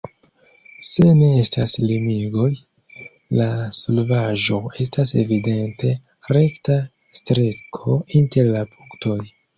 Se 0.91 1.03
ne 1.17 1.25
estas 1.41 1.75
limigoj, 1.89 2.47
la 3.41 3.47
solvaĵo 3.81 4.59
estas 4.87 5.13
evidente 5.25 5.93
rekta 6.39 6.79
streko 7.21 8.03
inter 8.23 8.55
la 8.57 8.69
punktoj. 8.75 9.21